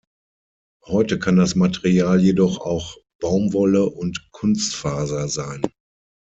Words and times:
Heute 0.87 1.19
kann 1.19 1.35
das 1.35 1.53
Material 1.53 2.19
jedoch 2.19 2.57
auch 2.57 2.97
Baumwolle 3.19 3.85
und 3.85 4.31
Kunstfaser 4.31 5.27
sein. 5.27 5.61